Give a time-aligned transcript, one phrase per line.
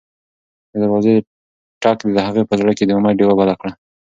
[0.71, 1.13] د دروازې
[1.83, 3.71] ټک د هغې په زړه کې د امید ډېوه بله کړه.